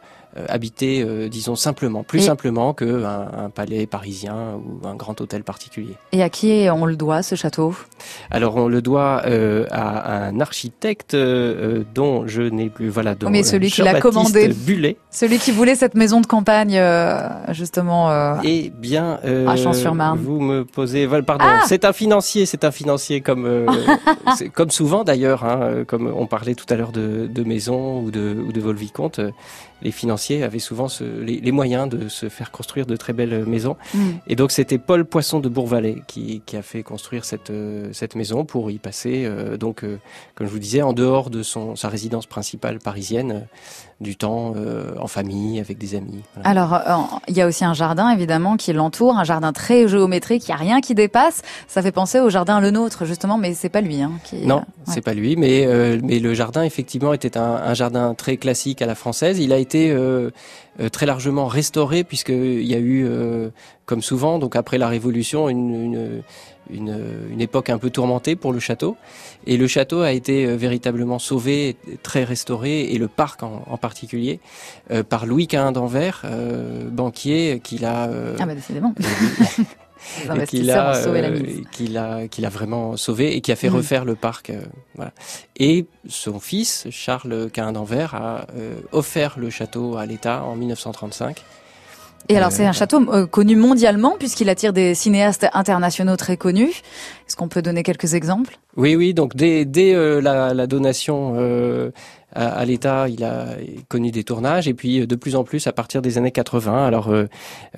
habité, 0.48 1.01
euh, 1.01 1.30
disons 1.30 1.56
simplement, 1.56 2.04
plus 2.04 2.20
simplement 2.20 2.74
qu'un 2.74 3.06
un 3.06 3.50
palais 3.50 3.86
parisien 3.86 4.56
ou 4.56 4.86
un 4.88 4.96
grand 4.96 5.20
hôtel 5.22 5.44
particulier. 5.44 5.96
Et 6.12 6.24
à 6.24 6.30
qui 6.30 6.68
on 6.72 6.86
le 6.86 6.96
doit 6.96 7.24
ce 7.24 7.36
château? 7.36 7.74
Alors 8.32 8.58
on 8.58 8.68
le 8.68 8.82
doit 8.82 9.22
euh, 9.25 9.65
à 9.72 10.27
un 10.27 10.39
architecte 10.42 11.15
dont 11.15 12.27
je 12.27 12.42
n'ai 12.42 12.70
plus, 12.70 12.89
voilà, 12.89 13.15
dont, 13.15 13.30
mais 13.30 13.44
celui 13.44 13.72
qui 13.72 13.82
l'a 13.82 14.00
commandé, 14.00 14.50
Bullet. 14.50 14.98
celui 15.10 15.38
qui 15.38 15.51
voulait 15.51 15.75
cette 15.75 15.96
maison 15.96 16.22
de 16.22 16.27
campagne 16.27 16.82
justement. 17.50 18.39
Eh 18.44 18.70
bien, 18.70 19.20
à 19.48 19.56
Champs-sur-Marne. 19.56 20.20
Vous 20.20 20.42
me 20.42 20.65
posez, 20.65 21.08
pardon, 21.08 21.46
ah 21.48 21.62
c'est 21.65 21.86
un 21.86 21.94
financier, 21.94 22.46
c'est 22.46 22.63
un 22.63 22.72
financier 22.72 23.22
comme 23.22 23.65
comme 24.54 24.72
souvent 24.72 25.04
d'ailleurs, 25.04 25.44
hein, 25.46 25.84
comme 25.88 26.12
on 26.13 26.27
parlait 26.27 26.56
tout 26.56 26.65
à 26.70 26.75
l'heure 26.75 26.92
de, 26.92 27.27
de 27.27 27.44
maison 27.44 28.01
ou 28.01 28.12
de 28.12 28.36
ou 28.46 28.51
de 28.51 28.60
Volvicomte 28.60 29.22
les 29.82 29.91
financiers 29.91 30.44
avaient 30.44 30.60
souvent 30.60 30.88
les, 31.22 31.51
moyens 31.51 31.88
de 31.89 32.10
se 32.10 32.29
faire 32.29 32.51
construire 32.51 32.86
de 32.86 32.96
très 32.96 33.13
belles 33.13 33.46
maisons. 33.46 33.77
Mm. 33.94 34.00
Et 34.27 34.36
donc 34.36 34.51
c'était 34.51 34.77
Paul 34.77 35.05
Poisson 35.05 35.39
de 35.39 35.50
Bourvalet 35.50 36.01
qui, 36.08 36.41
a 36.55 36.62
fait 36.62 36.84
construire 36.84 37.25
cette, 37.25 37.50
euh, 37.50 37.89
cette 37.91 38.15
maison 38.15 38.46
pour 38.46 38.72
y 38.72 38.77
passer, 38.77 39.24
euh, 39.25 39.58
donc, 39.58 39.84
euh, 39.84 40.00
comme 40.36 40.47
je 40.47 40.52
vous 40.52 40.60
disais, 40.60 40.82
en 40.82 40.93
dehors 40.93 41.30
de 41.30 41.43
son, 41.43 41.76
sa 41.76 41.89
résidence 41.89 42.26
principale 42.26 42.80
parisienne, 42.80 43.47
du 44.02 44.17
temps 44.17 44.56
en 45.00 45.08
famille, 45.08 45.58
avec 45.62 45.78
des 45.78 45.95
amis. 45.95 46.21
Alors, 46.43 46.82
il 47.30 47.38
y 47.38 47.41
a 47.41 47.47
aussi 47.47 47.63
un 47.63 47.73
jardin, 47.73 48.10
évidemment, 48.10 48.58
qui 48.58 48.73
l'entoure, 48.73 49.17
un 49.17 49.23
jardin 49.23 49.54
très 49.54 49.88
géométrique, 49.88 50.43
il 50.47 50.52
n'y 50.52 50.54
a 50.54 50.58
rien 50.58 50.82
qui 50.82 50.95
dépasse. 50.95 51.43
Ça 51.69 51.82
fait 51.82 51.93
penser 51.93 52.19
au 52.19 52.30
jardin 52.30 52.60
Le 52.60 52.71
Nôtre, 52.71 53.06
justement, 53.06 53.38
mais 53.38 53.54
c'est 53.54 53.69
pas 53.69 53.80
lui. 53.80 54.02
Hein, 54.02 54.12
qui, 54.26 54.45
non, 54.45 54.65
c'est 54.84 55.00
pas 55.00 55.13
lui, 55.13 55.38
mais, 55.38 55.65
mais 56.04 56.19
le 56.19 56.34
jardin, 56.34 56.63
effectivement, 56.63 57.13
était 57.13 57.38
un, 57.38 57.43
un, 57.43 57.73
jardin 57.73 58.13
très 58.15 58.36
classique 58.36 58.82
à 58.82 58.86
la 58.86 58.95
française. 58.95 59.39
Il 59.39 59.54
a 59.54 59.60
été 59.65 59.91
euh, 59.91 60.30
euh, 60.80 60.89
très 60.89 61.08
largement 61.08 61.47
restauré 61.47 62.04
puisqu'il 62.04 62.63
y 62.63 62.75
a 62.75 62.78
eu, 62.78 63.04
euh, 63.06 63.49
comme 63.88 64.04
souvent, 64.04 64.38
donc 64.38 64.56
après 64.56 64.78
la 64.78 64.88
Révolution, 64.88 65.49
une, 65.49 66.23
une, 66.69 67.01
une, 67.32 67.41
époque 67.41 67.71
un 67.71 67.80
peu 67.80 67.89
tourmentée 67.89 68.36
pour 68.36 68.54
le 68.54 68.60
château. 68.60 68.95
Et 69.47 69.58
le 69.58 69.67
château 69.67 70.01
a 70.01 70.12
été 70.12 70.45
véritablement 70.56 71.19
sauvé, 71.19 71.75
très 72.04 72.23
restauré, 72.23 72.91
et 72.93 72.97
le 72.97 73.08
parc 73.08 73.43
en, 73.43 73.78
particulier, 73.78 74.39
par 75.10 75.25
Louis 75.25 75.47
Quint 75.47 75.71
d'Anvers, 75.71 76.25
banquier, 76.89 77.62
qui 77.63 77.78
l'a... 77.78 78.10
ah 78.39 78.45
bah 78.45 78.56
décidément 78.56 78.93
qu'il 80.48 80.72
a, 80.72 80.96
euh, 80.96 81.42
qu'il 81.72 81.98
a, 81.98 82.28
qu'il 82.28 82.46
a 82.46 82.50
vraiment 82.50 82.98
sauvé 82.98 83.36
et 83.36 83.42
qui 83.42 83.52
a 83.52 83.56
fait 83.56 83.70
mm. 83.70 83.76
refaire 83.76 84.06
le 84.06 84.16
parc. 84.16 84.50
Euh, 84.50 84.62
voilà. 84.96 85.12
Et 85.58 85.86
son 86.08 86.40
fils, 86.40 86.88
Charles 86.90 87.50
Quint 87.52 87.72
d'Anvers, 87.72 88.16
a 88.16 88.48
euh, 88.58 88.76
offert 88.92 89.36
le 89.38 89.50
château 89.50 89.98
à 89.98 90.06
l'État 90.06 90.44
en 90.44 90.56
1935. 90.56 91.44
Et 92.28 92.38
alors 92.38 92.52
c'est 92.52 92.66
un 92.66 92.72
château 92.72 93.06
connu 93.28 93.56
mondialement 93.56 94.16
puisqu'il 94.18 94.50
attire 94.50 94.74
des 94.74 94.96
cinéastes 94.96 95.46
internationaux 95.54 96.16
très 96.16 96.38
connus. 96.38 96.82
Est-ce 97.28 97.36
qu'on 97.36 97.50
peut 97.50 97.62
donner 97.62 97.84
quelques 97.84 98.16
exemples? 98.16 98.58
Oui, 98.76 98.96
oui. 98.96 99.14
Donc 99.14 99.36
dès, 99.36 99.64
dès 99.64 99.94
la, 100.22 100.56
la, 100.56 100.66
donation 100.66 101.36
à, 102.36 102.65
l'État, 102.65 103.08
il 103.08 103.24
a 103.24 103.48
connu 103.88 104.12
des 104.12 104.24
tournages 104.24 104.67
et 104.67 104.74
puis 104.74 105.02
euh, 105.02 105.08
de 105.08 105.15
plus 105.15 105.36
en 105.36 105.43
plus 105.43 105.67
à 105.67 105.71
partir 105.71 106.02
des 106.02 106.17
années 106.17 106.32
80. 106.32 106.86
Alors 106.86 107.10
euh, 107.10 107.26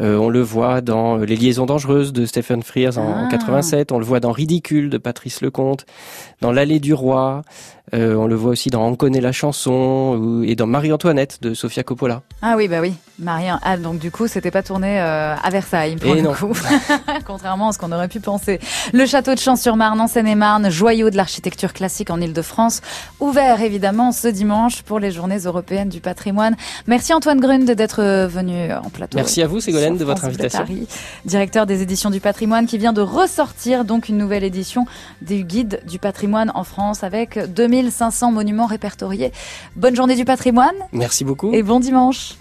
euh, 0.01 0.17
on 0.17 0.29
le 0.29 0.41
voit 0.41 0.81
dans 0.81 1.17
Les 1.17 1.35
liaisons 1.35 1.65
dangereuses 1.65 2.11
de 2.11 2.25
Stephen 2.25 2.63
Frears 2.63 2.97
en, 2.97 3.27
87, 3.29 3.91
ah. 3.91 3.95
on 3.95 3.99
le 3.99 4.05
voit 4.05 4.19
dans 4.19 4.31
Ridicule 4.31 4.89
de 4.89 4.97
Patrice 4.97 5.41
Lecomte, 5.41 5.85
dans 6.41 6.51
L'allée 6.51 6.79
du 6.79 6.93
roi, 6.93 7.43
on 7.93 8.25
le 8.25 8.35
voit 8.35 8.51
aussi 8.51 8.69
dans 8.69 8.87
On 8.87 8.95
connaît 8.95 9.21
la 9.21 9.31
chanson 9.31 10.41
et 10.43 10.55
dans 10.55 10.65
Marie-Antoinette 10.65 11.41
de 11.41 11.53
Sofia 11.53 11.83
Coppola. 11.83 12.23
Ah 12.39 12.53
oui, 12.55 12.67
bah 12.67 12.81
oui, 12.81 12.93
Marie. 13.17 13.45
Ah 13.63 13.77
donc 13.77 13.97
du 13.97 14.11
coup, 14.11 14.27
c'était 14.27 14.51
pas 14.51 14.61
tourné 14.61 14.99
à 14.99 15.49
Versailles 15.49 15.95
pour 15.95 16.13
le 16.13 16.21
coup, 16.35 16.53
contrairement 17.25 17.69
à 17.69 17.73
ce 17.73 17.79
qu'on 17.79 17.91
aurait 17.91 18.07
pu 18.07 18.19
penser. 18.19 18.59
Le 18.93 19.07
château 19.07 19.33
de 19.33 19.39
Champs-sur-Marne 19.39 19.99
en 19.99 20.07
Seine-et-Marne, 20.07 20.69
joyau 20.69 21.09
de 21.09 21.17
l'architecture 21.17 21.73
classique 21.73 22.11
en 22.11 22.21
Île-de-France, 22.21 22.81
ouvert 23.19 23.61
évidemment 23.61 24.11
ce 24.11 24.27
dimanche 24.27 24.83
pour 24.83 24.99
les 24.99 25.11
journées 25.11 25.39
européennes 25.39 25.89
du 25.89 25.99
patrimoine. 25.99 26.55
Merci 26.85 27.11
Antoine 27.11 27.39
Grund 27.39 27.65
d'être 27.71 28.27
venu 28.27 28.71
en 28.71 28.89
plateau. 28.91 29.17
Merci 29.17 29.41
à 29.41 29.47
vous 29.47 29.59
Ségolène 29.59 29.97
de 29.97 30.05
votre 30.05 30.25
invitation. 30.25 30.63
directeur 31.25 31.65
des 31.65 31.81
éditions 31.81 32.11
du 32.11 32.19
patrimoine 32.19 32.67
qui 32.67 32.77
vient 32.77 32.93
de 32.93 33.01
ressortir 33.01 33.83
donc 33.83 34.09
une 34.09 34.17
nouvelle 34.17 34.43
édition 34.43 34.85
du 35.23 35.43
guide 35.43 35.81
du 35.87 35.97
patrimoine 35.97 36.51
en 36.53 36.63
France 36.63 37.03
avec 37.03 37.39
2500 37.51 38.31
monuments 38.31 38.67
répertoriés. 38.67 39.31
Bonne 39.75 39.95
journée 39.95 40.15
du 40.15 40.25
patrimoine. 40.25 40.75
Merci 40.91 41.23
beaucoup. 41.23 41.51
Et 41.51 41.63
bon 41.63 41.79
dimanche. 41.79 42.27